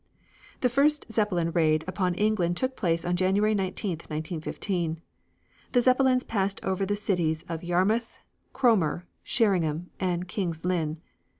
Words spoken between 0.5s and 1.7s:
The first Zeppelin